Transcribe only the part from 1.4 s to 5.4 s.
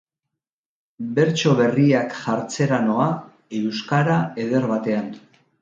berriak jartzera noa euskara eder batean.